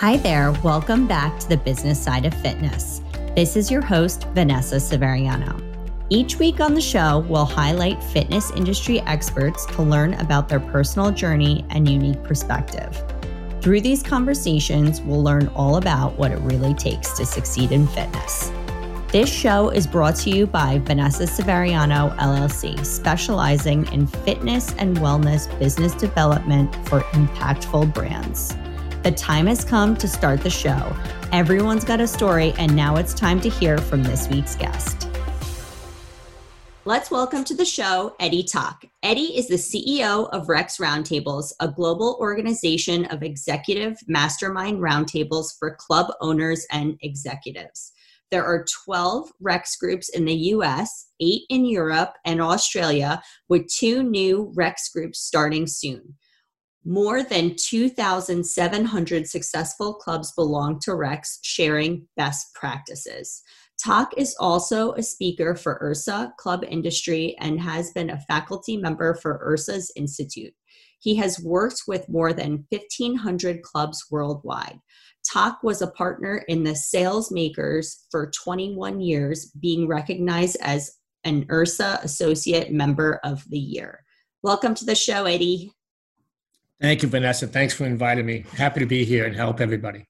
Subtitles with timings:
[0.00, 0.52] Hi there.
[0.62, 3.00] Welcome back to the business side of fitness.
[3.34, 5.58] This is your host, Vanessa Severiano.
[6.10, 11.12] Each week on the show, we'll highlight fitness industry experts to learn about their personal
[11.12, 13.02] journey and unique perspective.
[13.62, 18.52] Through these conversations, we'll learn all about what it really takes to succeed in fitness.
[19.12, 25.58] This show is brought to you by Vanessa Severiano LLC, specializing in fitness and wellness
[25.58, 28.54] business development for impactful brands.
[29.06, 30.92] The time has come to start the show.
[31.30, 35.08] Everyone's got a story, and now it's time to hear from this week's guest.
[36.84, 38.84] Let's welcome to the show Eddie Tock.
[39.04, 45.76] Eddie is the CEO of Rex Roundtables, a global organization of executive mastermind roundtables for
[45.76, 47.92] club owners and executives.
[48.32, 54.02] There are 12 Rex groups in the US, eight in Europe and Australia, with two
[54.02, 56.16] new Rex groups starting soon.
[56.88, 63.42] More than 2,700 successful clubs belong to Rex, sharing best practices.
[63.84, 69.14] Tock is also a speaker for IHRSA Club Industry and has been a faculty member
[69.14, 70.54] for IHRSA's Institute.
[71.00, 74.78] He has worked with more than 1,500 clubs worldwide.
[75.28, 80.92] Tock was a partner in the Sales Makers for 21 years, being recognized as
[81.24, 84.04] an IHRSA Associate Member of the Year.
[84.44, 85.72] Welcome to the show, Eddie.
[86.80, 87.46] Thank you, Vanessa.
[87.46, 88.44] Thanks for inviting me.
[88.52, 90.06] Happy to be here and help everybody.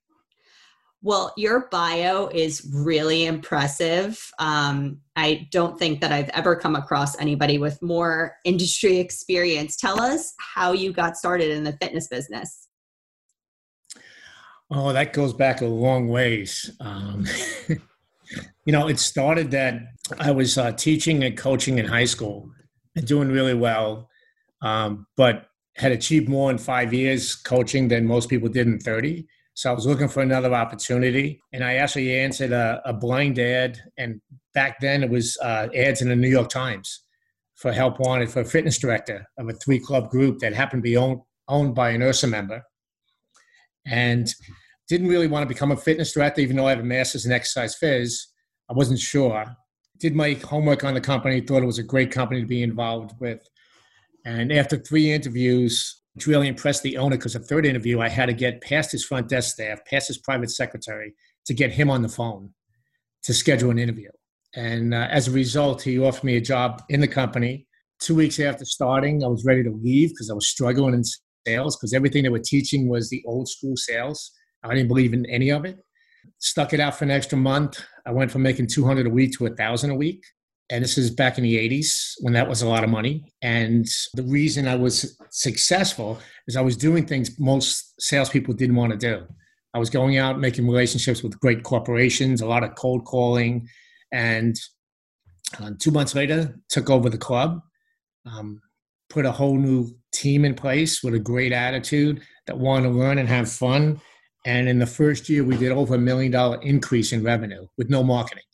[1.03, 4.29] Well, your bio is really impressive.
[4.41, 9.77] Um, I don't think that I've ever come across anybody with more industry experience.
[9.77, 12.67] Tell us how you got started in the fitness business.
[14.69, 16.73] Oh, that goes back a long ways.
[16.81, 17.25] Um,
[17.69, 19.83] you know, it started that
[20.19, 22.51] I was uh, teaching and coaching in high school
[22.97, 24.09] and doing really well.
[24.61, 25.47] Um, but
[25.77, 29.27] had achieved more in five years coaching than most people did in 30.
[29.55, 31.41] So I was looking for another opportunity.
[31.53, 33.79] And I actually answered a, a blind ad.
[33.99, 34.21] And
[34.55, 37.03] back then it was uh, ads in the New York Times
[37.55, 40.89] for help wanted for a fitness director of a three club group that happened to
[40.89, 42.63] be owned, owned by an IHRSA member.
[43.87, 44.29] And
[44.89, 47.33] didn't really want to become a fitness director, even though I have a master's in
[47.33, 48.25] exercise phys.
[48.71, 49.45] I wasn't sure.
[49.99, 53.13] Did my homework on the company, thought it was a great company to be involved
[53.21, 53.47] with.
[54.27, 58.27] And after three interviews, which really impressed the owner because the third interview, I had
[58.27, 61.15] to get past his front desk staff, past his private secretary
[61.47, 62.51] to get him on the phone
[63.23, 64.11] to schedule an interview.
[64.57, 67.69] And uh, as a result, he offered me a job in the company.
[68.01, 71.05] Two weeks after starting, I was ready to leave because I was struggling in
[71.47, 74.33] sales because everything they were teaching was the old school sales.
[74.65, 75.79] I didn't believe in any of it.
[76.41, 77.81] Stuck it out for an extra month.
[78.05, 80.25] I went from making 200 a week to a thousand a week
[80.71, 83.33] and this is back in the 80s when that was a lot of money.
[83.43, 86.19] And the reason I was successful
[86.49, 89.27] is I was doing things most salespeople didn't want to do.
[89.75, 93.69] I was going out making relationships with great corporations, a lot of cold calling,
[94.13, 94.57] and
[95.61, 97.61] uh, two months later took over the club,
[98.25, 98.61] um,
[99.11, 103.19] put a whole new team in place with a great attitude that wanted to learn
[103.19, 104.01] and have fun.
[104.47, 107.91] And in the first year, we did over a million dollar increase in revenue with
[107.91, 108.45] no marketing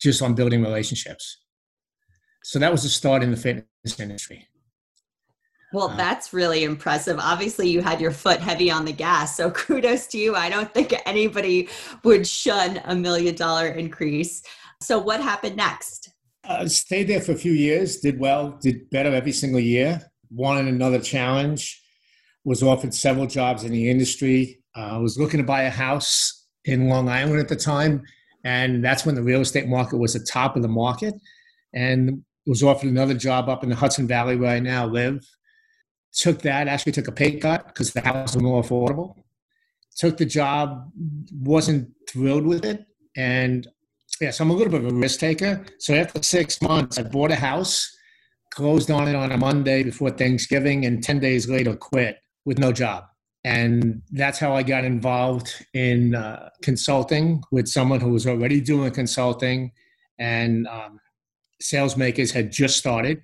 [0.00, 1.38] just on building relationships.
[2.44, 4.48] So that was the start in the fitness industry.
[5.72, 7.18] Well, uh, that's really impressive.
[7.18, 9.36] Obviously, you had your foot heavy on the gas.
[9.36, 10.34] So kudos to you.
[10.34, 11.68] I don't think anybody
[12.04, 14.42] would shun a million dollar increase.
[14.80, 16.10] So, what happened next?
[16.44, 20.00] I uh, stayed there for a few years, did well, did better every single year,
[20.30, 21.82] wanted another challenge,
[22.44, 24.62] was offered several jobs in the industry.
[24.74, 28.02] Uh, I uh, was looking to buy a house in Long Island at the time
[28.44, 31.14] and that's when the real estate market was the top of the market.
[31.74, 35.24] And was offered another job up in the Hudson Valley where I now live.
[36.14, 39.14] Took that, actually took a pay cut because the house was more affordable.
[39.96, 40.90] Took the job,
[41.30, 42.86] wasn't thrilled with it.
[43.16, 43.68] And
[44.20, 45.64] yeah, so I'm a little bit of a risk taker.
[45.78, 47.94] So after six months, I bought a house,
[48.50, 52.72] closed on it on a Monday before Thanksgiving, and 10 days later quit with no
[52.72, 53.04] job
[53.48, 58.92] and that's how I got involved in uh, consulting with someone who was already doing
[58.92, 59.72] consulting,
[60.18, 61.00] and um,
[61.58, 63.22] Sales Makers had just started.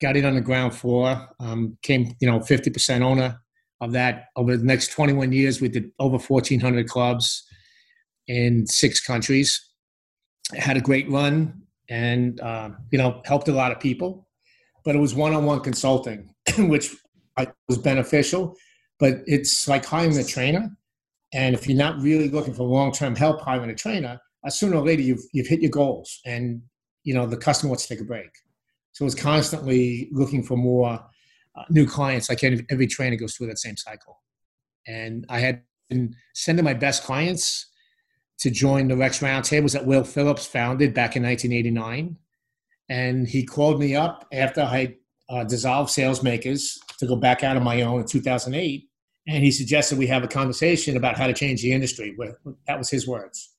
[0.00, 1.28] Got it on the ground floor.
[1.38, 3.40] Um, came, you know, fifty percent owner
[3.80, 4.24] of that.
[4.34, 7.46] Over the next twenty-one years, we did over fourteen hundred clubs
[8.26, 9.70] in six countries.
[10.52, 14.26] Had a great run, and uh, you know, helped a lot of people.
[14.84, 16.90] But it was one-on-one consulting, which
[17.68, 18.56] was beneficial
[19.00, 20.70] but it's like hiring a trainer.
[21.32, 24.84] And if you're not really looking for long-term help hiring a trainer, uh, sooner or
[24.84, 26.62] later you've, you've hit your goals and
[27.02, 28.30] you know the customer wants to take a break.
[28.92, 31.00] So it's constantly looking for more
[31.56, 32.28] uh, new clients.
[32.28, 34.20] Like every, every trainer goes through that same cycle.
[34.86, 37.66] And I had been sending my best clients
[38.40, 42.16] to join the Rex Roundtables that Will Phillips founded back in 1989.
[42.88, 44.96] And he called me up after I
[45.28, 48.89] uh, dissolved Salesmakers to go back out on my own in 2008.
[49.26, 52.16] And he suggested we have a conversation about how to change the industry.
[52.66, 53.50] That was his words.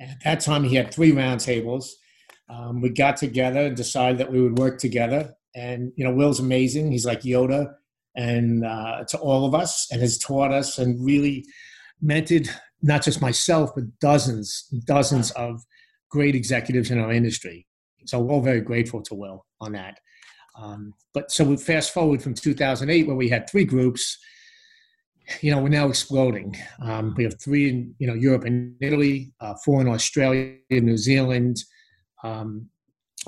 [0.00, 1.90] At that time, he had three roundtables.
[2.48, 5.34] Um, we got together and decided that we would work together.
[5.54, 6.92] And, you know, Will's amazing.
[6.92, 7.74] He's like Yoda
[8.14, 11.44] and uh, to all of us and has taught us and really
[12.04, 12.48] mentored
[12.82, 15.62] not just myself, but dozens, dozens of
[16.10, 17.66] great executives in our industry.
[18.04, 19.98] So we're all very grateful to Will on that.
[20.58, 24.18] Um, but so we fast forward from 2008, where we had three groups.
[25.40, 26.56] You know, we're now exploding.
[26.80, 30.86] Um, we have three in you know Europe and Italy, uh, four in Australia, and
[30.86, 31.58] New Zealand.
[32.22, 32.68] Um,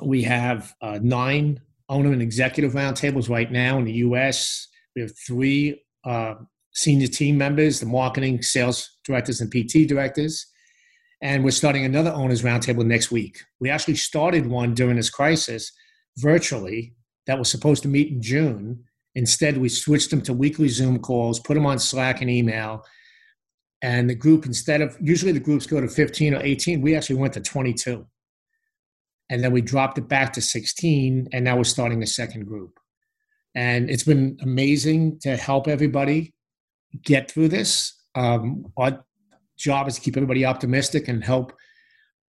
[0.02, 4.68] we have uh, nine owner and executive roundtables right now in the U.S.
[4.94, 6.34] We have three uh,
[6.72, 10.46] senior team members, the marketing, sales directors, and PT directors.
[11.20, 13.40] And we're starting another owners roundtable next week.
[13.58, 15.72] We actually started one during this crisis
[16.16, 16.94] virtually
[17.26, 18.84] that was supposed to meet in June.
[19.18, 22.84] Instead, we switched them to weekly Zoom calls, put them on Slack and email.
[23.82, 27.16] And the group, instead of usually the groups go to 15 or 18, we actually
[27.16, 28.06] went to 22.
[29.28, 32.78] And then we dropped it back to 16, and now we're starting a second group.
[33.56, 36.32] And it's been amazing to help everybody
[37.02, 38.00] get through this.
[38.14, 39.04] Um, our
[39.56, 41.52] job is to keep everybody optimistic and help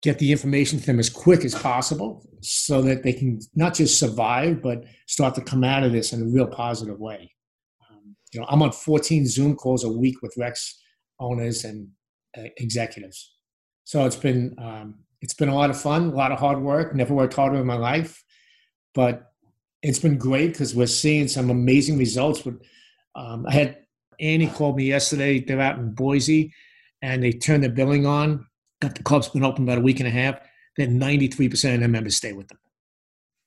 [0.03, 3.99] get the information to them as quick as possible so that they can not just
[3.99, 7.33] survive but start to come out of this in a real positive way
[7.91, 10.81] um, you know i'm on 14 zoom calls a week with rex
[11.19, 11.89] owners and
[12.39, 13.35] uh, executives
[13.85, 16.95] so it's been um, it's been a lot of fun a lot of hard work
[16.95, 18.23] never worked harder in my life
[18.95, 19.33] but
[19.83, 22.55] it's been great because we're seeing some amazing results but
[23.17, 23.77] um, i had
[24.21, 25.41] Annie called me yesterday.
[25.41, 26.53] They're out in Boise,
[27.03, 28.47] and they turned the billing on.
[28.81, 30.41] Got the club's been open about a week and a half.
[30.77, 32.59] Then 93% of their members stay with them.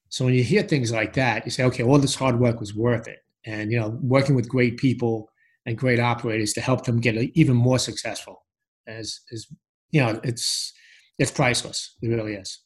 [0.09, 2.75] So when you hear things like that, you say, okay, all this hard work was
[2.75, 3.19] worth it.
[3.45, 5.29] And you know, working with great people
[5.65, 8.45] and great operators to help them get even more successful,
[8.87, 9.47] as is
[9.91, 10.73] you know, it's
[11.19, 11.95] it's priceless.
[12.01, 12.59] It really is.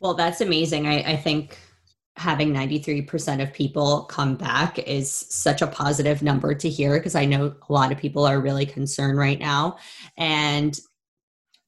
[0.00, 0.86] Well, that's amazing.
[0.86, 1.58] I, I think
[2.16, 7.24] having 93% of people come back is such a positive number to hear because I
[7.24, 9.78] know a lot of people are really concerned right now.
[10.18, 10.78] And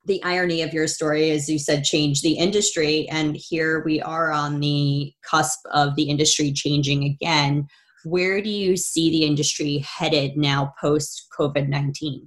[0.04, 4.32] the irony of your story is you said change the industry, and here we are
[4.32, 7.68] on the cusp of the industry changing again.
[8.04, 12.26] Where do you see the industry headed now post COVID 19?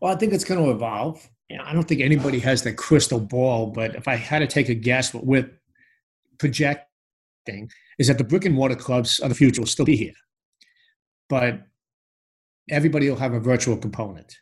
[0.00, 1.26] Well, I think it's going to evolve.
[1.62, 4.74] I don't think anybody has the crystal ball, but if I had to take a
[4.74, 5.46] guess, with
[6.38, 6.88] project
[7.46, 10.14] thing is that the brick and mortar clubs of the future will still be here,
[11.28, 11.60] but
[12.70, 14.36] everybody will have a virtual component.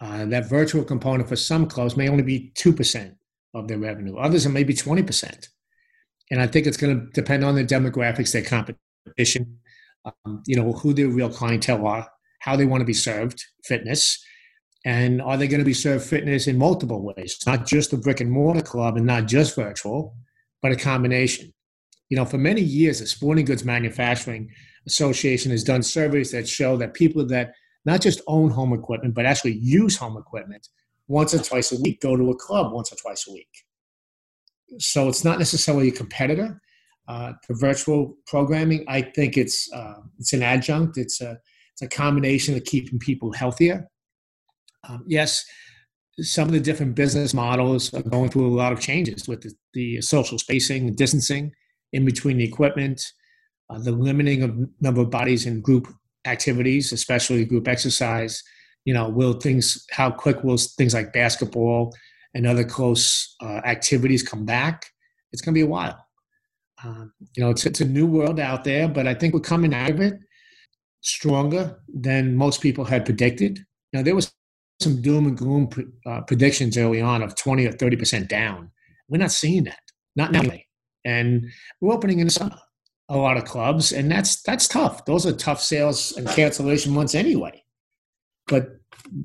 [0.00, 3.14] Uh, that virtual component for some clubs may only be 2%
[3.54, 4.16] of their revenue.
[4.16, 5.48] Others are maybe 20%.
[6.30, 9.58] And I think it's going to depend on the demographics, their competition,
[10.04, 12.08] um, you know, who their real clientele are,
[12.40, 14.24] how they want to be served, fitness,
[14.84, 17.38] and are they going to be served fitness in multiple ways?
[17.46, 20.16] Not just a brick and mortar club and not just virtual,
[20.60, 21.52] but a combination.
[22.12, 24.50] You know, for many years, the Sporting Goods Manufacturing
[24.86, 27.54] Association has done surveys that show that people that
[27.86, 30.68] not just own home equipment, but actually use home equipment
[31.08, 33.48] once or twice a week go to a club once or twice a week.
[34.78, 36.60] So it's not necessarily a competitor.
[37.08, 40.98] Uh, for virtual programming, I think it's uh, it's an adjunct.
[40.98, 41.38] It's a
[41.72, 43.88] it's a combination of keeping people healthier.
[44.86, 45.46] Um, yes,
[46.20, 49.54] some of the different business models are going through a lot of changes with the,
[49.72, 51.52] the social spacing, distancing
[51.92, 53.04] in between the equipment,
[53.70, 55.88] uh, the limiting of number of bodies in group
[56.26, 58.42] activities, especially group exercise.
[58.84, 61.94] You know, will things how quick will things like basketball
[62.34, 64.86] and other close uh, activities come back?
[65.32, 66.04] It's going to be a while.
[66.84, 69.72] Um, you know, it's, it's a new world out there, but I think we're coming
[69.72, 70.18] out of it
[71.00, 73.64] stronger than most people had predicted.
[73.92, 74.32] Now, there was
[74.80, 75.68] some doom and gloom
[76.06, 78.70] uh, predictions early on of 20 or 30 percent down.
[79.08, 79.80] We're not seeing that,
[80.16, 80.42] not now
[81.04, 82.58] and we're opening in the summer
[83.08, 85.04] a lot of clubs, and that's that's tough.
[85.04, 87.62] Those are tough sales and cancellation months anyway.
[88.46, 88.76] But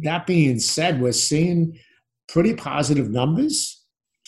[0.02, 1.80] that being said, we're seeing
[2.28, 3.82] pretty positive numbers.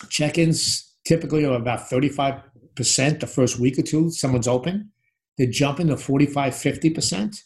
[0.10, 4.92] Check-ins typically are about 35% the first week or two someone's open.
[5.38, 7.44] They're jumping to 45, 50%.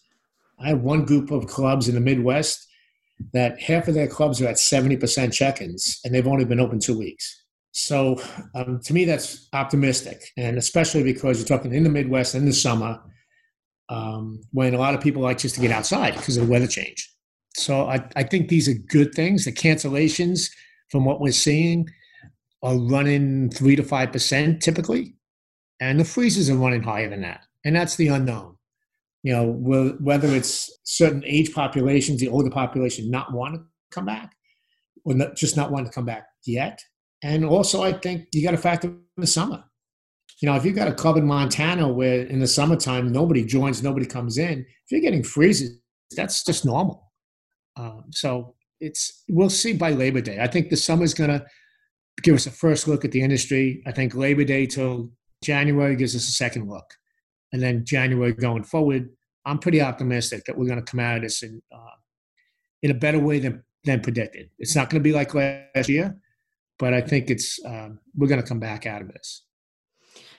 [0.60, 2.67] I have one group of clubs in the Midwest
[3.33, 6.98] that half of their clubs are at 70% check-ins, and they've only been open two
[6.98, 7.42] weeks.
[7.74, 8.22] So
[8.53, 12.53] um, to me, that's optimistic, and especially because you're talking in the Midwest in the
[12.53, 13.01] summer,
[13.89, 16.68] um, when a lot of people like just to get outside because of the weather
[16.68, 17.12] change.
[17.56, 19.46] so I, I think these are good things.
[19.46, 20.50] The cancellations,
[20.89, 21.89] from what we're seeing,
[22.62, 25.15] are running three to five percent typically,
[25.80, 28.56] and the freezes are running higher than that, and that's the unknown.
[29.24, 34.36] You know, whether it's certain age populations, the older population, not want to come back,
[35.06, 36.80] or not, just not want to come back yet.
[37.24, 39.63] And also, I think you got to factor in the summer.
[40.42, 43.82] You know, if you've got a club in Montana where in the summertime nobody joins,
[43.82, 45.80] nobody comes in, if you're getting freezes,
[46.15, 47.12] that's just normal.
[47.77, 50.39] Um, so it's we'll see by Labor Day.
[50.39, 51.46] I think the summer's going to
[52.22, 53.82] give us a first look at the industry.
[53.88, 55.12] I think Labor Day till
[55.44, 56.86] January gives us a second look,
[57.53, 59.10] and then January going forward,
[59.46, 61.98] I'm pretty optimistic that we're going to come out of this in uh,
[62.82, 64.50] in a better way than than predicted.
[64.60, 66.18] It's not going to be like last year,
[66.83, 69.45] but I think it's um, we're going to come back out of this.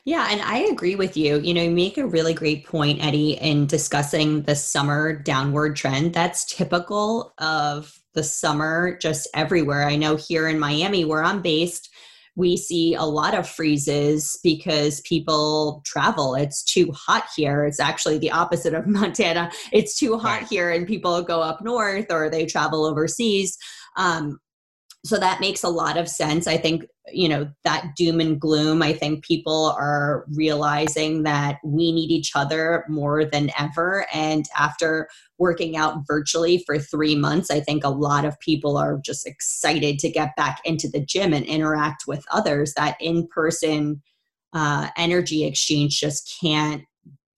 [0.04, 1.38] Yeah, and I agree with you.
[1.38, 6.12] You know, you make a really great point, Eddie, in discussing the summer downward trend.
[6.12, 9.88] That's typical of the summer just everywhere.
[9.88, 11.88] I know here in Miami, where I'm based,
[12.36, 16.34] we see a lot of freezes because people travel.
[16.34, 17.64] It's too hot here.
[17.64, 19.50] It's actually the opposite of Montana.
[19.72, 20.48] It's too hot right.
[20.50, 23.56] here, and people go up north or they travel overseas.
[23.96, 24.40] Um,
[25.04, 26.46] so that makes a lot of sense.
[26.46, 31.92] I think you know that doom and gloom i think people are realizing that we
[31.92, 34.06] need each other more than ever.
[34.12, 38.99] And after working out virtually for 3 months i think a lot of people are
[39.04, 42.73] just excited to get back into the gym and interact with others.
[42.75, 44.02] That in person
[44.54, 46.84] uh, energy exchange just can't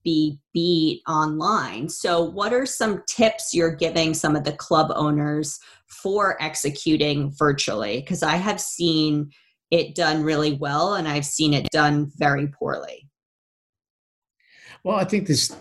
[0.06, 1.88] be beat online.
[1.88, 5.58] So, what are some tips you're giving some of the club owners
[5.88, 8.00] for executing virtually?
[8.00, 9.32] Because I have seen
[9.72, 13.08] it done really well and I've seen it done very poorly.
[14.84, 15.54] Well, I think this,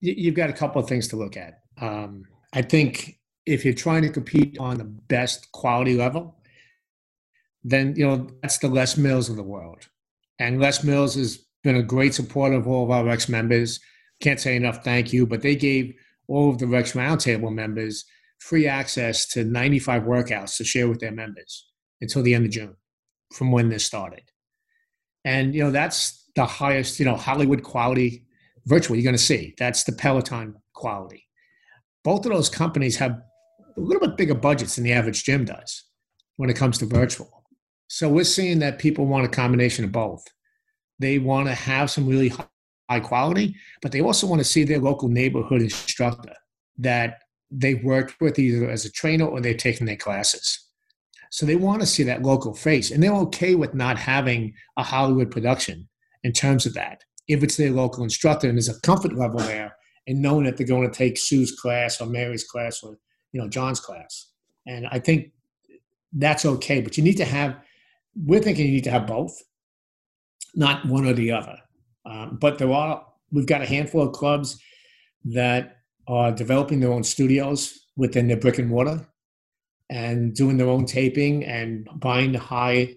[0.00, 1.62] you've got a couple of things to look at.
[1.80, 6.36] Um, I think if you're trying to compete on the best quality level,
[7.64, 9.88] then you know that's the Les Mills of the world,
[10.38, 13.80] and Les Mills is been a great supporter of all of our Rex members.
[14.20, 15.94] Can't say enough thank you, but they gave
[16.28, 18.04] all of the Rex Roundtable members
[18.38, 21.66] free access to 95 workouts to share with their members
[22.00, 22.76] until the end of June
[23.34, 24.22] from when this started.
[25.24, 28.24] And, you know, that's the highest, you know, Hollywood quality
[28.66, 29.54] virtual you're going to see.
[29.58, 31.24] That's the Peloton quality.
[32.04, 33.20] Both of those companies have
[33.76, 35.84] a little bit bigger budgets than the average gym does
[36.36, 37.44] when it comes to virtual.
[37.88, 40.24] So we're seeing that people want a combination of both.
[40.98, 42.32] They want to have some really
[42.88, 46.34] high quality, but they also want to see their local neighborhood instructor
[46.78, 47.18] that
[47.50, 50.66] they've worked with either as a trainer or they've taken their classes.
[51.30, 54.82] So they want to see that local face, and they're okay with not having a
[54.82, 55.88] Hollywood production
[56.22, 57.02] in terms of that.
[57.28, 59.76] If it's their local instructor and there's a comfort level there,
[60.06, 62.96] and knowing that they're going to take Sue's class or Mary's class or
[63.32, 64.28] you know John's class,
[64.66, 65.32] and I think
[66.12, 66.80] that's okay.
[66.80, 67.56] But you need to have.
[68.14, 69.36] We're thinking you need to have both,
[70.56, 71.58] not one or the other.
[72.04, 74.58] Um, but there are we've got a handful of clubs
[75.24, 75.76] that
[76.08, 79.06] are developing their own studios within their brick and mortar
[79.90, 82.94] and doing their own taping and buying high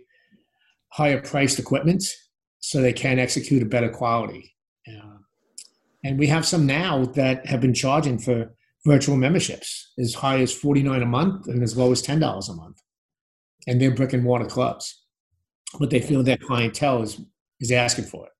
[0.91, 2.03] higher priced equipment
[2.59, 4.55] so they can execute a better quality.
[4.87, 5.17] Uh,
[6.03, 8.53] and we have some now that have been charging for
[8.85, 12.81] virtual memberships as high as 49 a month and as low as $10 a month.
[13.67, 15.03] And they're brick and mortar clubs.
[15.79, 17.21] But they feel their clientele is
[17.59, 18.31] is asking for it.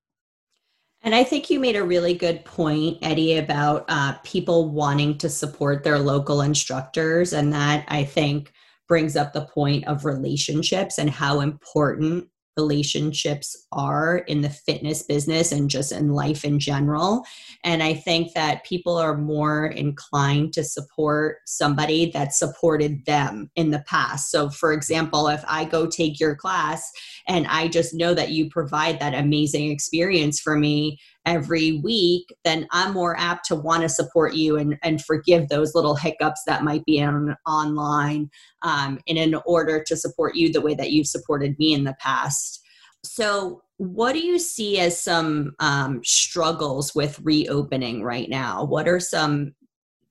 [1.02, 5.30] And I think you made a really good point, Eddie, about uh, people wanting to
[5.30, 7.32] support their local instructors.
[7.32, 8.52] And that I think
[8.86, 12.28] brings up the point of relationships and how important
[12.60, 17.24] relationships are in the fitness business and just in life in general.
[17.64, 23.70] And I think that people are more inclined to support somebody that supported them in
[23.70, 24.30] the past.
[24.30, 26.90] So, for example, if I go take your class
[27.26, 32.66] and I just know that you provide that amazing experience for me every week, then
[32.70, 36.64] I'm more apt to want to support you and, and forgive those little hiccups that
[36.64, 38.30] might be on online
[38.62, 41.96] um, and in order to support you the way that you've supported me in the
[42.00, 42.62] past.
[43.04, 48.64] So, what do you see as some um, struggles with reopening right now?
[48.64, 49.54] What are some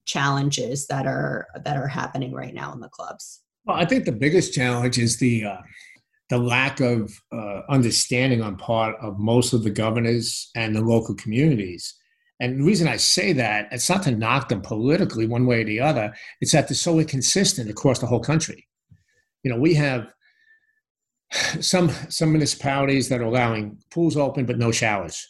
[0.05, 3.41] challenges that are that are happening right now in the clubs?
[3.65, 5.57] Well, I think the biggest challenge is the uh,
[6.29, 11.15] the lack of uh, understanding on part of most of the governors and the local
[11.15, 11.95] communities.
[12.39, 15.65] And the reason I say that, it's not to knock them politically one way or
[15.65, 18.67] the other, it's that they're so inconsistent across the whole country.
[19.43, 20.13] You know, we have
[21.59, 25.27] some some municipalities that are allowing pools open but no showers.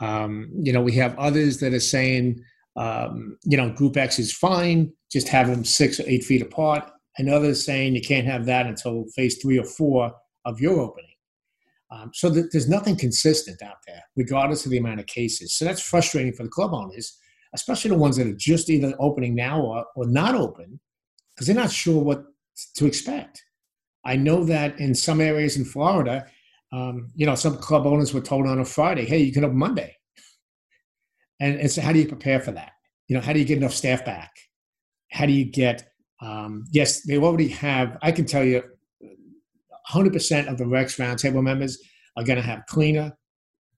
[0.00, 2.42] Um, you know, we have others that are saying
[2.78, 6.88] um, you know, Group X is fine, just have them six or eight feet apart.
[7.18, 10.12] And others saying you can't have that until phase three or four
[10.44, 11.10] of your opening.
[11.90, 15.54] Um, so th- there's nothing consistent out there, regardless of the amount of cases.
[15.54, 17.18] So that's frustrating for the club owners,
[17.54, 20.78] especially the ones that are just either opening now or, or not open,
[21.34, 22.24] because they're not sure what
[22.76, 23.42] to expect.
[24.04, 26.26] I know that in some areas in Florida,
[26.72, 29.56] um, you know, some club owners were told on a Friday, "Hey, you can open
[29.56, 29.96] Monday,"
[31.40, 32.72] and, and so how do you prepare for that?
[33.08, 34.30] You know, how do you get enough staff back?
[35.10, 35.88] How do you get?
[36.20, 37.96] Um, yes, they already have.
[38.02, 38.62] I can tell you,
[39.90, 41.78] 100% of the Rex Roundtable members
[42.16, 43.16] are going to have cleaner,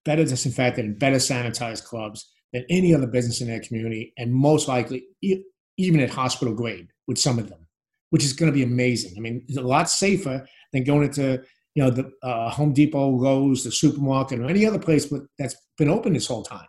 [0.04, 4.66] better disinfected, and better sanitized clubs than any other business in their community, and most
[4.66, 7.66] likely even at hospital grade with some of them,
[8.10, 9.14] which is going to be amazing.
[9.16, 11.42] I mean, it's a lot safer than going into
[11.74, 15.90] you know the uh, Home Depot, Lowe's, the supermarket, or any other place that's been
[15.90, 16.66] open this whole time.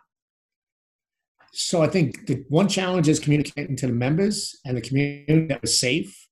[1.52, 5.60] So I think the one challenge is communicating to the members and the community that
[5.60, 6.28] was safe,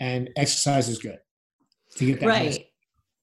[0.00, 1.18] and exercise is good
[1.96, 2.44] to get that right.
[2.46, 2.66] Message.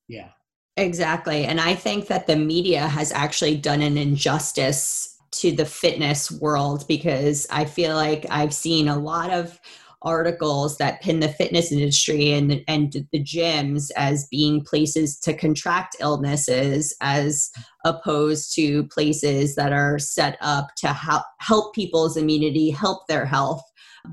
[0.07, 0.29] Yeah.
[0.77, 1.45] Exactly.
[1.45, 6.85] And I think that the media has actually done an injustice to the fitness world
[6.87, 9.59] because I feel like I've seen a lot of
[10.05, 15.95] articles that pin the fitness industry and and the gyms as being places to contract
[15.99, 17.51] illnesses as
[17.83, 23.63] opposed to places that are set up to help help people's immunity, help their health.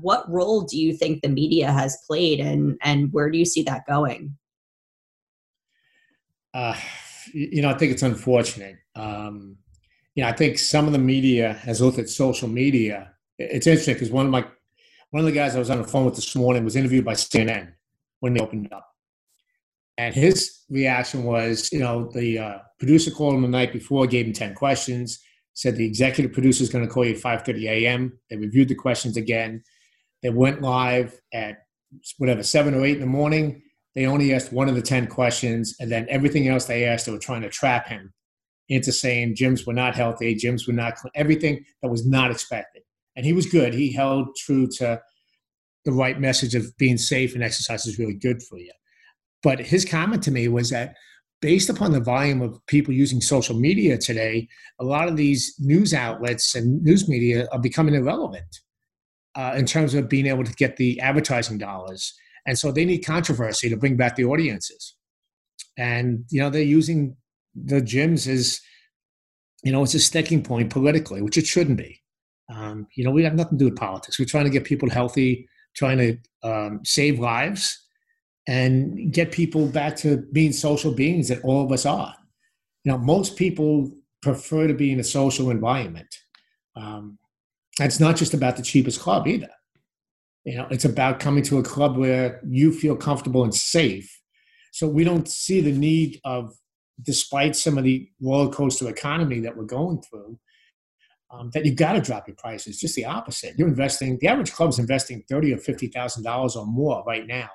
[0.01, 3.63] What role do you think the media has played and and where do you see
[3.63, 4.35] that going?
[6.53, 6.75] Uh,
[7.33, 8.77] you know, I think it's unfortunate.
[8.95, 9.57] Um,
[10.15, 13.13] you know, I think some of the media has looked at social media.
[13.39, 14.45] It's interesting because one of my
[15.13, 17.13] one of the guys I was on the phone with this morning was interviewed by
[17.13, 17.73] CNN
[18.19, 18.87] when they opened up,
[19.97, 24.25] and his reaction was, you know, the uh, producer called him the night before, gave
[24.25, 25.19] him ten questions,
[25.53, 28.17] said the executive producer is going to call you at five thirty a.m.
[28.29, 29.63] They reviewed the questions again.
[30.21, 31.57] They went live at
[32.17, 33.61] whatever seven or eight in the morning
[33.95, 37.11] they only asked one of the 10 questions, and then everything else they asked, they
[37.11, 38.13] were trying to trap him
[38.69, 42.81] into saying gyms were not healthy, gyms were not clean, everything that was not expected.
[43.15, 43.73] And he was good.
[43.73, 45.01] He held true to
[45.85, 48.71] the right message of being safe and exercise is really good for you.
[49.41, 50.95] But his comment to me was that
[51.41, 54.47] based upon the volume of people using social media today,
[54.79, 58.61] a lot of these news outlets and news media are becoming irrelevant
[59.35, 62.13] uh, in terms of being able to get the advertising dollars.
[62.45, 64.95] And so they need controversy to bring back the audiences.
[65.77, 67.17] And, you know, they're using
[67.55, 68.61] the gyms as,
[69.63, 72.02] you know, it's a sticking point politically, which it shouldn't be.
[72.53, 74.19] Um, you know, we have nothing to do with politics.
[74.19, 77.79] We're trying to get people healthy, trying to um, save lives,
[78.47, 82.15] and get people back to being social beings that all of us are.
[82.83, 86.13] You know, most people prefer to be in a social environment.
[86.75, 87.17] Um,
[87.79, 89.49] it's not just about the cheapest club either.
[90.43, 94.19] You know, it's about coming to a club where you feel comfortable and safe.
[94.71, 96.53] So we don't see the need of,
[97.01, 100.37] despite some of the roller coaster economy that we're going through,
[101.33, 102.79] um, that you've got to drop your prices.
[102.79, 103.57] Just the opposite.
[103.57, 104.17] You're investing.
[104.21, 107.49] The average club is investing thirty or fifty thousand dollars or more right now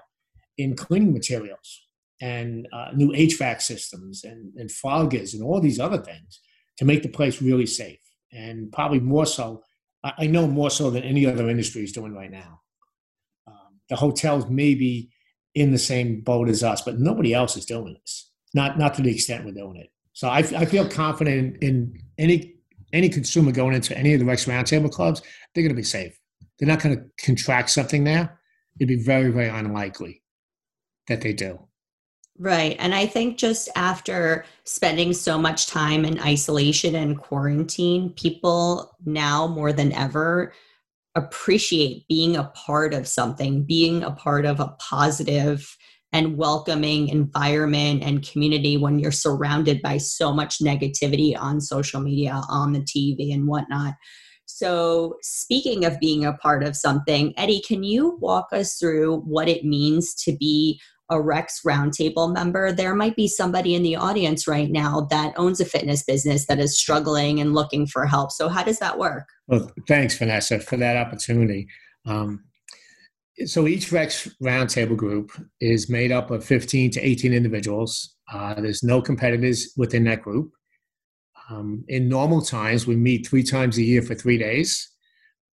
[0.57, 1.87] in cleaning materials
[2.21, 6.41] and uh, new HVAC systems and, and foggers and all these other things
[6.77, 8.01] to make the place really safe.
[8.33, 9.63] And probably more so,
[10.03, 12.61] I know more so than any other industry is doing right now
[13.89, 15.11] the hotels may be
[15.55, 18.31] in the same boat as us, but nobody else is doing this.
[18.55, 19.91] Not not to the extent we're doing it.
[20.13, 22.55] So I, I feel confident in, in any
[22.93, 25.23] any consumer going into any of the Rex Roundtable clubs,
[25.55, 26.19] they're going to be safe.
[26.59, 28.41] They're not going to contract something there.
[28.79, 30.23] It'd be very very unlikely
[31.09, 31.69] that they do.
[32.41, 32.77] Right.
[32.79, 39.49] And I think just after spending so much time in isolation and quarantine, people now
[39.49, 40.53] more than ever
[41.17, 45.77] appreciate being a part of something, being a part of a positive
[46.13, 52.41] and welcoming environment and community when you're surrounded by so much negativity on social media,
[52.49, 53.95] on the TV, and whatnot.
[54.47, 59.49] So, speaking of being a part of something, Eddie, can you walk us through what
[59.49, 64.47] it means to be a Rex Roundtable member, there might be somebody in the audience
[64.47, 68.31] right now that owns a fitness business that is struggling and looking for help.
[68.31, 69.25] So, how does that work?
[69.47, 71.69] Well, thanks, Vanessa, for that opportunity.
[72.07, 72.45] Um,
[73.47, 78.17] so, each Rex Roundtable group is made up of 15 to 18 individuals.
[78.33, 80.53] Uh, there's no competitors within that group.
[81.51, 84.89] Um, in normal times, we meet three times a year for three days.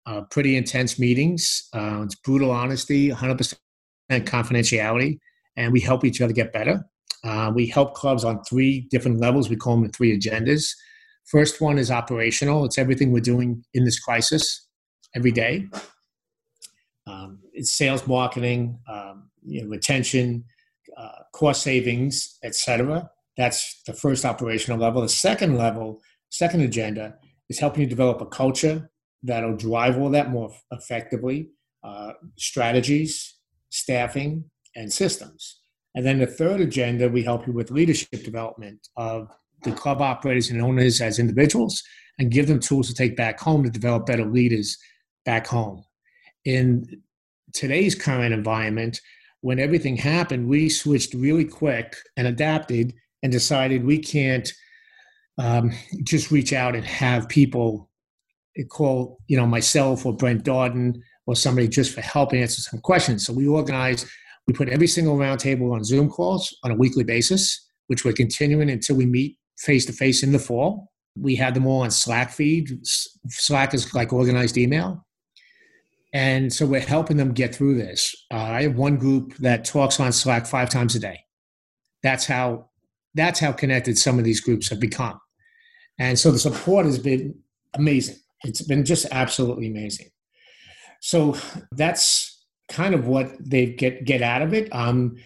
[0.07, 1.69] Uh, pretty intense meetings.
[1.75, 3.55] Uh, it's brutal honesty, 100%
[4.11, 5.19] confidentiality
[5.57, 6.85] and we help each other get better.
[7.25, 9.49] Uh, we help clubs on three different levels.
[9.49, 10.71] We call them the three agendas.
[11.27, 12.65] First one is operational.
[12.65, 14.69] It's everything we're doing in this crisis.
[15.15, 15.69] every day.
[17.07, 20.45] Um, it's sales, marketing, um, you know, retention,
[20.97, 23.11] uh, cost savings, etc.
[23.37, 25.03] That's the first operational level.
[25.03, 27.17] The second level, second agenda,
[27.49, 28.91] is helping you develop a culture
[29.23, 31.51] that'll drive all that more effectively,
[31.85, 33.37] uh, strategies,
[33.71, 35.61] staffing, and systems.
[35.95, 39.29] And then the third agenda, we help you with leadership development of
[39.65, 41.83] the club operators and owners as individuals
[42.19, 44.77] and give them tools to take back home to develop better leaders
[45.25, 45.85] back home.
[46.45, 47.03] In
[47.53, 49.01] today's current environment,
[49.41, 54.53] when everything happened, we switched really quick and adapted and decided we can't
[55.39, 55.73] um,
[56.05, 57.91] just reach out and have people
[58.69, 63.25] call, you know, myself or Brent Darden or somebody just for help answer some questions.
[63.25, 64.07] So we organized,
[64.47, 68.71] we put every single roundtable on Zoom calls on a weekly basis, which we're continuing
[68.71, 70.91] until we meet face to face in the fall.
[71.17, 72.79] We had them all on Slack feed.
[72.85, 75.05] Slack is like organized email.
[76.13, 78.15] And so we're helping them get through this.
[78.31, 81.21] Uh, I have one group that talks on Slack five times a day.
[82.03, 82.69] That's how
[83.15, 85.21] that's how connected some of these groups have become.
[85.99, 87.39] And so the support has been
[87.75, 88.17] amazing.
[88.45, 90.09] It's been just absolutely amazing.
[91.01, 91.37] So
[91.73, 94.69] that's kind of what they get get out of it.
[94.75, 95.17] Um,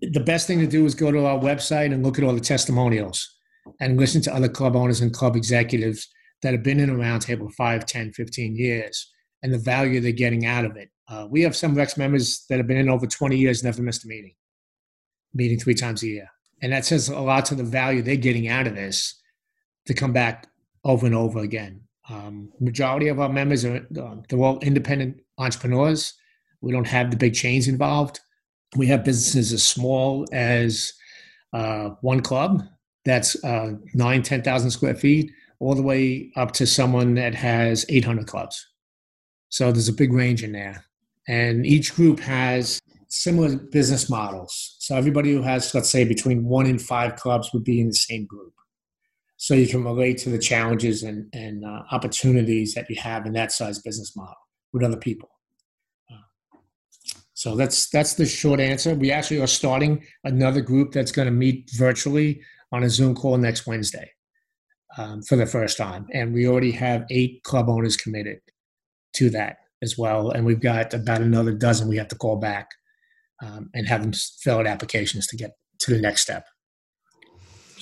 [0.00, 2.40] the best thing to do is go to our website and look at all the
[2.40, 3.28] testimonials
[3.80, 6.08] and listen to other club owners and club executives
[6.42, 9.11] that have been in a roundtable 5, 10, 15 years
[9.42, 10.90] and the value they're getting out of it.
[11.08, 14.04] Uh, we have some Rex members that have been in over 20 years, never missed
[14.04, 14.34] a meeting,
[15.34, 16.28] meeting three times a year.
[16.62, 19.20] And that says a lot to the value they're getting out of this
[19.86, 20.46] to come back
[20.84, 21.82] over and over again.
[22.08, 26.14] Um, majority of our members are uh, they're all independent entrepreneurs.
[26.60, 28.20] We don't have the big chains involved.
[28.76, 30.92] We have businesses as small as
[31.52, 32.62] uh, one club
[33.04, 38.26] that's uh, nine, 10,000 square feet, all the way up to someone that has 800
[38.26, 38.66] clubs.
[39.52, 40.82] So there's a big range in there.
[41.28, 44.76] And each group has similar business models.
[44.78, 47.94] So everybody who has, let's say, between one and five clubs would be in the
[47.94, 48.54] same group.
[49.36, 53.34] So you can relate to the challenges and, and uh, opportunities that you have in
[53.34, 54.34] that size business model
[54.72, 55.28] with other people.
[57.34, 58.94] So that's that's the short answer.
[58.94, 63.36] We actually are starting another group that's going to meet virtually on a Zoom call
[63.36, 64.12] next Wednesday
[64.96, 68.38] um, for the first time, and we already have eight club owners committed
[69.14, 72.70] to that as well, and we've got about another dozen we have to call back
[73.42, 76.46] um, and have them fill out applications to get to the next step.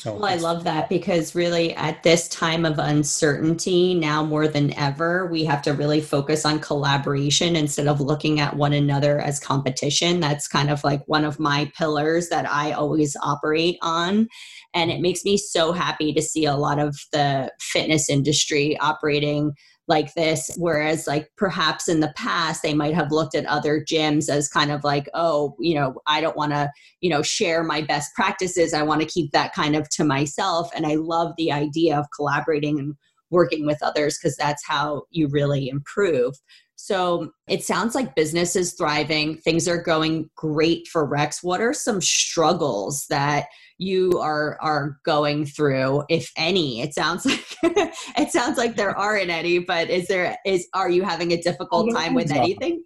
[0.00, 4.72] So well, I love that because really at this time of uncertainty, now more than
[4.72, 9.38] ever, we have to really focus on collaboration instead of looking at one another as
[9.38, 10.18] competition.
[10.18, 14.26] That's kind of like one of my pillars that I always operate on.
[14.72, 19.52] And it makes me so happy to see a lot of the fitness industry operating
[19.90, 24.29] like this whereas like perhaps in the past they might have looked at other gyms
[24.29, 27.83] as kind of like oh you know i don't want to you know share my
[27.83, 28.72] best practices.
[28.72, 30.70] I want to keep that kind of to myself.
[30.74, 32.94] And i love the idea of collaborating and
[33.31, 36.35] working with others because that's how you really improve
[36.80, 39.36] so it sounds like business is thriving.
[39.36, 41.42] Things are going great for rex.
[41.42, 46.80] What are some struggles that you are are going through if any?
[46.80, 51.02] It sounds like it sounds like there aren't any but is there is are you
[51.02, 52.82] having a difficult time with anything?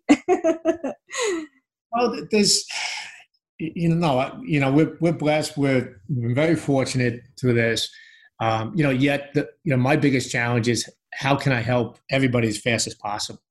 [1.97, 2.67] Well there's
[3.61, 5.57] you know you know we're, we're blessed.
[5.57, 7.89] We're, we're very fortunate through this.
[8.41, 12.01] Um, you know yet the, you know my biggest challenge is how can i help
[12.11, 13.44] everybody as fast as possible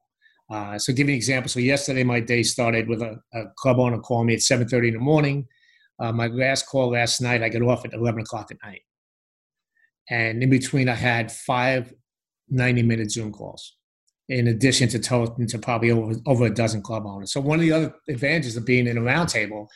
[0.54, 3.80] uh, so give you an example so yesterday my day started with a, a club
[3.80, 5.48] owner calling me at 7.30 in the morning
[6.00, 8.82] uh, my last call last night, I got off at 11 o'clock at night.
[10.10, 11.94] And in between, I had five
[12.50, 13.78] 90 minute Zoom calls,
[14.28, 17.32] in addition to talking to probably over, over a dozen club owners.
[17.32, 19.68] So, one of the other advantages of being in a roundtable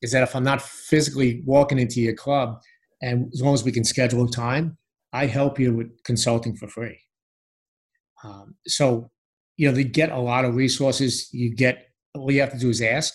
[0.00, 2.60] is that if I'm not physically walking into your club,
[3.02, 4.78] and as long as we can schedule time,
[5.12, 6.98] I help you with consulting for free.
[8.24, 9.10] Um, so,
[9.58, 11.28] you know, they get a lot of resources.
[11.32, 13.12] You get, all you have to do is ask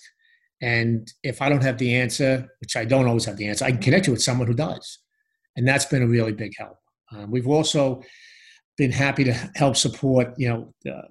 [0.64, 3.72] and if I don't have the answer, which I don't always have the answer, I
[3.72, 5.00] can connect you with someone who does.
[5.58, 6.78] And that's been a really big help.
[7.12, 8.02] Um, we've also
[8.78, 11.02] been happy to help support, you know, the,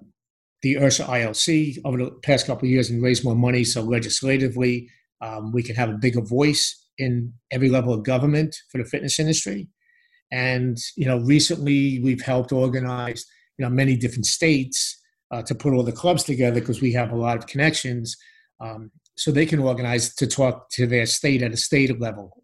[0.63, 3.63] the IHRSA ILC over the past couple of years and raise more money.
[3.63, 4.89] So legislatively,
[5.21, 9.19] um, we can have a bigger voice in every level of government for the fitness
[9.19, 9.67] industry.
[10.31, 13.23] And you know, recently we've helped organize,
[13.59, 14.99] you know, many different states
[15.33, 18.15] uh, to put all the clubs together because we have a lot of connections.
[18.61, 22.43] Um, so they can organize to talk to their state at a state level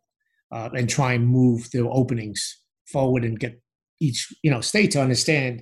[0.51, 3.61] uh, and try and move their openings forward and get
[4.01, 5.61] each you know state to understand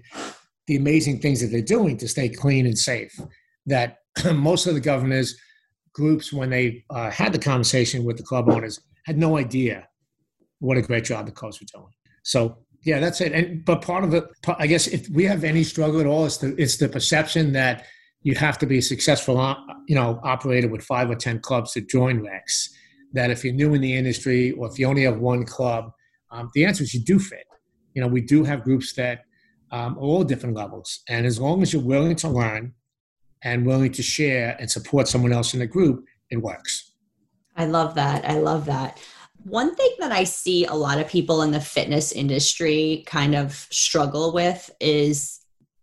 [0.67, 3.13] the amazing things that they're doing to stay clean and safe.
[3.65, 3.97] That
[4.33, 5.37] most of the governors
[5.93, 9.87] groups, when they uh, had the conversation with the club owners, had no idea
[10.59, 11.91] what a great job the clubs were doing.
[12.23, 13.33] So yeah, that's it.
[13.33, 14.23] And but part of it,
[14.57, 17.85] I guess, if we have any struggle at all, it's the it's the perception that
[18.23, 19.57] you have to be a successful, uh,
[19.89, 22.73] you know, operator with five or ten clubs to join Rex.
[23.11, 25.91] That if you're new in the industry or if you only have one club,
[26.31, 27.45] um, the answer is you do fit.
[27.93, 29.25] You know, we do have groups that
[29.71, 32.73] um, are all different levels, and as long as you're willing to learn
[33.43, 36.93] and willing to share and support someone else in the group, it works.
[37.57, 38.23] I love that.
[38.23, 38.97] I love that.
[39.49, 43.53] One thing that I see a lot of people in the fitness industry kind of
[43.71, 45.39] struggle with is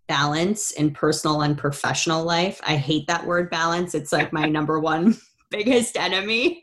[0.07, 2.61] balance in personal and professional life.
[2.62, 3.94] I hate that word balance.
[3.94, 5.16] It's like my number one
[5.50, 6.62] biggest enemy.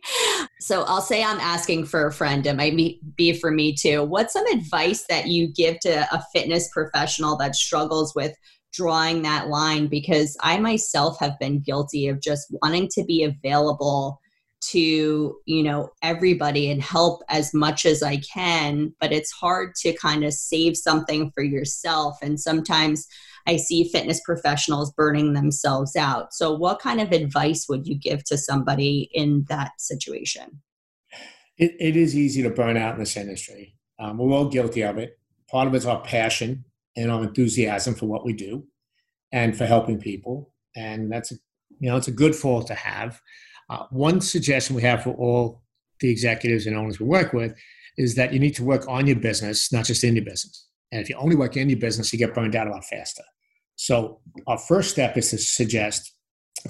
[0.60, 2.46] So I'll say I'm asking for a friend.
[2.46, 2.78] It might
[3.16, 4.04] be for me too.
[4.04, 8.38] What's some advice that you give to a fitness professional that struggles with
[8.74, 9.88] drawing that line?
[9.88, 14.21] Because I myself have been guilty of just wanting to be available
[14.62, 19.94] to you know everybody and help as much as i can but it's hard to
[19.94, 23.08] kind of save something for yourself and sometimes
[23.48, 26.34] i see fitness professionals burning themselves out.
[26.34, 30.62] So what kind of advice would you give to somebody in that situation?
[31.58, 33.76] It, it is easy to burn out in this industry.
[34.00, 35.18] Um, we're all guilty of it.
[35.50, 38.66] Part of it's our passion and our enthusiasm for what we do
[39.32, 41.36] and for helping people and that's a
[41.80, 43.20] you know it's a good fault to have
[43.72, 45.64] uh, one suggestion we have for all
[46.02, 47.56] the executives and owners we work with
[47.98, 50.68] is that you need to work on your business, not just in your business.
[50.92, 53.24] And if you only work in your business, you get burned out a lot faster.
[53.78, 56.14] So, our first step is to suggest,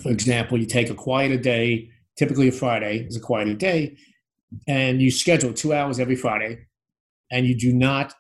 [0.02, 3.98] for example, you take a quieter day, typically a Friday is a quieter day,
[4.68, 6.68] and you schedule two hours every Friday,
[7.32, 8.14] and you do not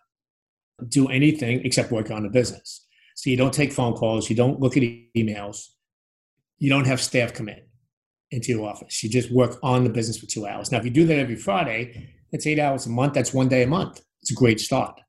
[0.87, 2.83] do anything except work on the business.
[3.15, 4.83] So, you don't take phone calls, you don't look at
[5.15, 5.67] emails,
[6.57, 7.61] you don't have staff come in
[8.31, 9.03] into your office.
[9.03, 10.71] You just work on the business for two hours.
[10.71, 13.13] Now, if you do that every Friday, that's eight hours a month.
[13.13, 14.01] That's one day a month.
[14.21, 14.99] It's a great start.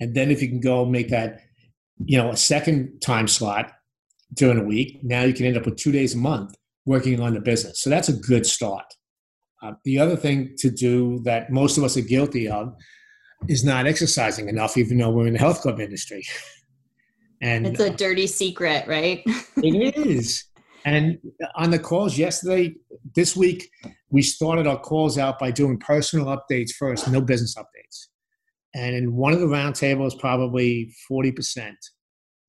[0.00, 1.40] And then if you can go make that,
[2.04, 3.72] you know, a second time slot
[4.32, 6.54] during a week, now you can end up with two days a month
[6.86, 7.80] working on the business.
[7.80, 8.84] So that's a good start.
[9.62, 12.74] Uh, the other thing to do that most of us are guilty of
[13.48, 16.24] is not exercising enough, even though we're in the health club industry.
[17.40, 19.22] and it's a dirty secret, right?
[19.56, 20.44] it is.
[20.84, 21.18] And
[21.54, 22.74] on the calls yesterday,
[23.14, 23.70] this week,
[24.10, 28.08] we started our calls out by doing personal updates first, no business updates.
[28.74, 31.72] And in one of the roundtables, probably 40%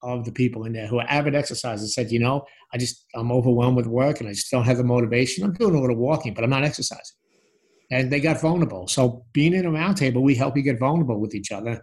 [0.04, 3.32] of the people in there who are avid exercisers said, you know, I just, I'm
[3.32, 5.44] overwhelmed with work and I just don't have the motivation.
[5.44, 7.16] I'm doing a little walking, but I'm not exercising.
[7.92, 8.88] And they got vulnerable.
[8.88, 11.82] So being in a roundtable, we help you get vulnerable with each other.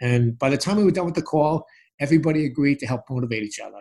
[0.00, 1.64] And by the time we were done with the call,
[1.98, 3.80] everybody agreed to help motivate each other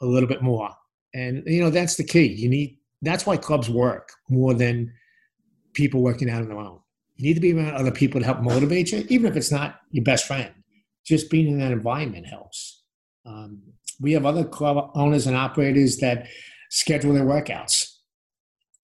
[0.00, 0.70] a little bit more
[1.14, 2.26] and you know that's the key.
[2.26, 4.92] You need that's why clubs work more than
[5.72, 6.80] people working out on their own.
[7.16, 9.80] You need to be around other people to help motivate you even if it's not
[9.90, 10.52] your best friend.
[11.04, 12.82] Just being in that environment helps.
[13.26, 13.62] Um,
[14.00, 16.26] we have other club owners and operators that
[16.70, 17.92] schedule their workouts.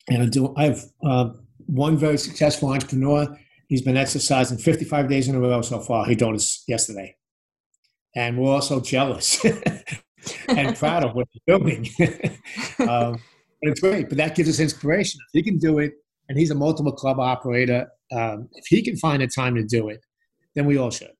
[0.08, 1.30] And I, do, I have uh,
[1.66, 3.36] one very successful entrepreneur.
[3.68, 6.06] He's been exercising 55 days in a row so far.
[6.06, 7.16] He told us yesterday.
[8.14, 9.44] And we're also jealous
[10.48, 11.88] and proud of what he's doing.
[12.88, 13.20] um,
[13.60, 14.08] but it's great.
[14.08, 15.20] But that gives us inspiration.
[15.32, 15.92] If he can do it,
[16.28, 19.88] and he's a multiple club operator, um, if he can find the time to do
[19.88, 20.00] it,
[20.54, 21.10] then we all should.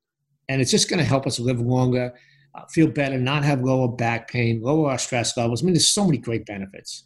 [0.49, 2.15] And it's just going to help us live longer,
[2.55, 5.63] uh, feel better, not have lower back pain, lower our stress levels.
[5.63, 7.05] I mean, there's so many great benefits.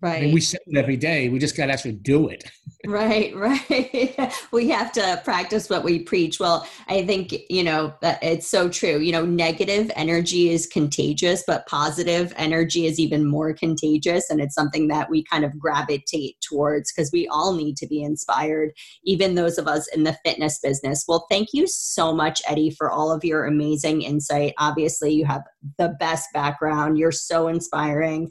[0.00, 0.18] Right.
[0.18, 1.28] I mean, we say it every day.
[1.28, 2.44] We just got to actually do it.
[2.86, 4.32] right, right.
[4.52, 6.38] we have to practice what we preach.
[6.38, 8.98] Well, I think, you know, it's so true.
[8.98, 14.30] You know, negative energy is contagious, but positive energy is even more contagious.
[14.30, 18.00] And it's something that we kind of gravitate towards because we all need to be
[18.00, 18.70] inspired,
[19.02, 21.06] even those of us in the fitness business.
[21.08, 24.54] Well, thank you so much, Eddie, for all of your amazing insight.
[24.58, 25.42] Obviously, you have
[25.76, 28.30] the best background, you're so inspiring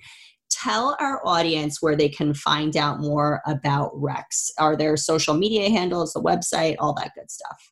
[0.64, 4.52] tell our audience where they can find out more about Rex.
[4.58, 7.72] Are there social media handles, the website, all that good stuff?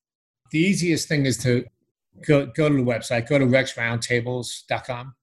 [0.51, 1.65] The easiest thing is to
[2.27, 5.15] go, go to the website, go to rexroundtables.com,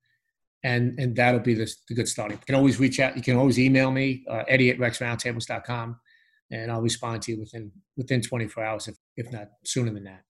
[0.65, 2.39] and, and that'll be the, the good starting.
[2.39, 3.17] You can always reach out.
[3.17, 5.97] You can always email me, uh, eddie at rexroundtables.com,
[6.51, 10.23] and I'll respond to you within, within 24 hours, if, if not sooner than that.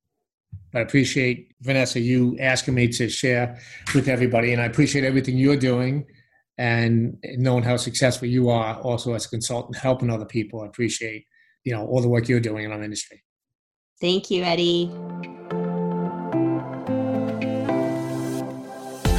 [0.71, 3.59] But I appreciate, Vanessa, you asking me to share
[3.95, 6.07] with everybody, and I appreciate everything you're doing
[6.59, 11.25] and knowing how successful you are also as a consultant helping other people i appreciate
[11.65, 13.23] you know all the work you're doing in our industry
[14.01, 14.91] thank you eddie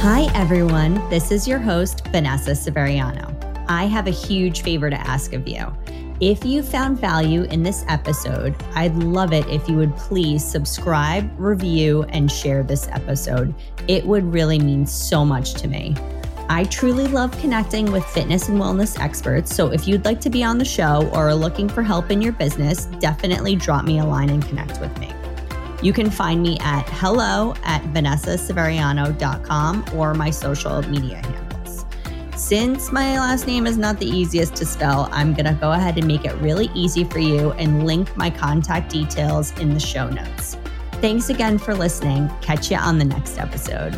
[0.06, 0.96] Hi, everyone.
[1.08, 3.34] This is your host, Vanessa Severiano.
[3.70, 5.74] I have a huge favor to ask of you.
[6.20, 11.30] If you found value in this episode, I'd love it if you would please subscribe,
[11.40, 13.54] review, and share this episode.
[13.88, 15.94] It would really mean so much to me.
[16.48, 19.54] I truly love connecting with fitness and wellness experts.
[19.54, 22.20] So if you'd like to be on the show or are looking for help in
[22.20, 25.12] your business, definitely drop me a line and connect with me.
[25.82, 31.84] You can find me at hello at vanessaseveriano.com or my social media handles.
[32.36, 35.98] Since my last name is not the easiest to spell, I'm going to go ahead
[35.98, 40.08] and make it really easy for you and link my contact details in the show
[40.10, 40.56] notes.
[41.00, 42.30] Thanks again for listening.
[42.40, 43.94] Catch you on the next episode.